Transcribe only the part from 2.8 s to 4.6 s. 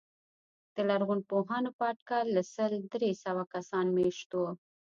درې سوه کسان مېشت وو.